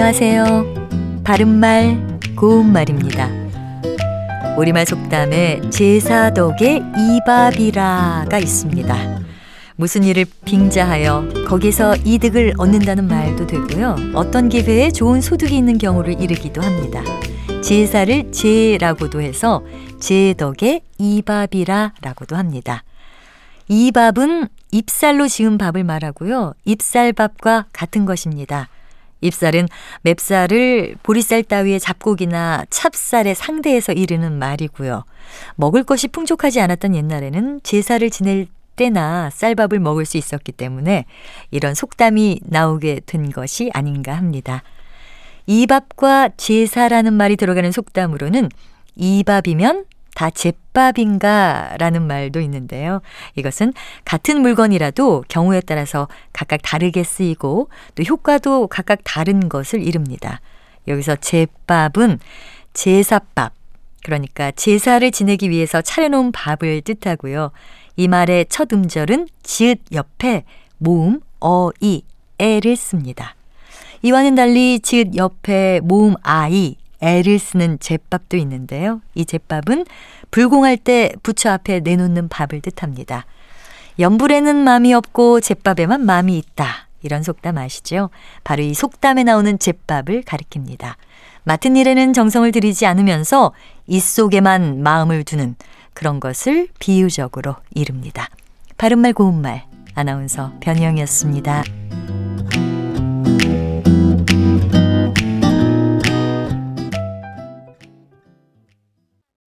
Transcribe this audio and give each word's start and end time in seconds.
안녕하세요. 0.00 1.22
바른말, 1.24 2.20
고운말입니다. 2.36 3.28
우리말 4.56 4.86
속담에 4.86 5.70
제사덕에 5.70 6.80
이밥이라가 6.96 8.38
있습니다. 8.38 9.20
무슨 9.74 10.04
일을 10.04 10.24
빙자하여 10.44 11.46
거기서 11.48 11.96
이득을 12.04 12.54
얻는다는 12.58 13.08
말도 13.08 13.48
되고요. 13.48 13.96
어떤 14.14 14.48
기회에 14.48 14.92
좋은 14.92 15.20
소득이 15.20 15.56
있는 15.56 15.78
경우를 15.78 16.22
이르기도 16.22 16.62
합니다. 16.62 17.02
제사를 17.60 18.30
제라고도 18.30 19.20
해서 19.20 19.64
제덕에 19.98 20.82
이밥이라라고도 20.98 22.36
합니다. 22.36 22.84
이밥은 23.66 24.46
잎살로 24.70 25.26
지은 25.26 25.58
밥을 25.58 25.82
말하고요. 25.82 26.54
잎살밥과 26.64 27.66
같은 27.72 28.04
것입니다. 28.04 28.68
잎살은 29.20 29.68
맵쌀을 30.02 30.96
보리쌀 31.02 31.42
따위의 31.42 31.80
잡곡이나 31.80 32.64
찹쌀에 32.70 33.34
상대해서 33.34 33.92
이르는 33.92 34.38
말이고요. 34.38 35.04
먹을 35.56 35.84
것이 35.84 36.08
풍족하지 36.08 36.60
않았던 36.60 36.94
옛날에는 36.94 37.60
제사를 37.62 38.08
지낼 38.10 38.46
때나 38.76 39.30
쌀밥을 39.30 39.80
먹을 39.80 40.06
수 40.06 40.16
있었기 40.16 40.52
때문에 40.52 41.04
이런 41.50 41.74
속담이 41.74 42.40
나오게 42.44 43.00
된 43.06 43.30
것이 43.30 43.70
아닌가 43.74 44.16
합니다. 44.16 44.62
이밥과 45.46 46.30
제사라는 46.36 47.14
말이 47.14 47.36
들어가는 47.36 47.72
속담으로는 47.72 48.48
이밥이면 48.96 49.84
다 50.18 50.30
제밥인가 50.30 51.76
라는 51.78 52.04
말도 52.08 52.40
있는데요. 52.40 53.02
이것은 53.36 53.72
같은 54.04 54.42
물건이라도 54.42 55.22
경우에 55.28 55.60
따라서 55.60 56.08
각각 56.32 56.60
다르게 56.60 57.04
쓰이고 57.04 57.68
또 57.94 58.02
효과도 58.02 58.66
각각 58.66 58.98
다른 59.04 59.48
것을 59.48 59.80
이릅니다. 59.80 60.40
여기서 60.88 61.14
제밥은 61.14 62.18
제사밥, 62.74 63.52
그러니까 64.02 64.50
제사를 64.50 65.08
지내기 65.08 65.50
위해서 65.50 65.82
차려놓은 65.82 66.32
밥을 66.32 66.80
뜻하고요. 66.80 67.52
이 67.94 68.08
말의 68.08 68.46
첫 68.48 68.72
음절은 68.72 69.28
지읒 69.44 69.92
옆에 69.92 70.42
모음, 70.78 71.20
어, 71.40 71.70
이, 71.78 72.02
에를 72.40 72.74
씁니다. 72.74 73.36
이와는 74.02 74.34
달리 74.34 74.80
지읒 74.80 75.14
옆에 75.14 75.78
모음, 75.84 76.14
아이, 76.22 76.74
애를 77.00 77.38
쓰는 77.38 77.78
제밥도 77.78 78.36
있는데요. 78.36 79.00
이 79.14 79.24
제밥은 79.24 79.86
불공할 80.30 80.76
때 80.76 81.12
부처 81.22 81.50
앞에 81.50 81.80
내놓는 81.80 82.28
밥을 82.28 82.60
뜻합니다. 82.60 83.24
연불에는 83.98 84.56
마음이 84.56 84.94
없고 84.94 85.40
제밥에만 85.40 86.04
마음이 86.04 86.38
있다. 86.38 86.88
이런 87.02 87.22
속담 87.22 87.58
아시죠? 87.58 88.10
바로 88.44 88.62
이 88.62 88.74
속담에 88.74 89.24
나오는 89.24 89.58
제밥을 89.58 90.22
가리킵니다. 90.22 90.94
맡은 91.44 91.76
일에는 91.76 92.12
정성을 92.12 92.50
들이지 92.52 92.86
않으면서 92.86 93.52
이 93.86 94.00
속에만 94.00 94.82
마음을 94.82 95.24
두는 95.24 95.56
그런 95.94 96.20
것을 96.20 96.68
비유적으로 96.78 97.56
이릅니다. 97.74 98.28
바른말 98.76 99.12
고운말 99.12 99.64
아나운서 99.94 100.52
변희영이었습니다. 100.60 101.77